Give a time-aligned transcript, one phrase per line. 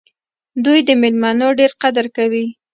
[0.65, 2.45] دوی د میلمنو ډېر قدر کوي.